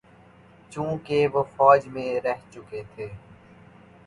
[0.71, 3.07] چونکہ وہ فوج میں رہ چکے تھے۔